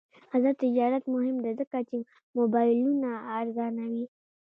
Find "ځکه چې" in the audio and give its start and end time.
1.59-1.97